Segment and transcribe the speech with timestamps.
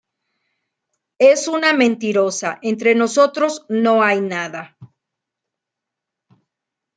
[1.19, 2.57] es una mentirosa.
[2.63, 4.75] entre nosotros no hay nada.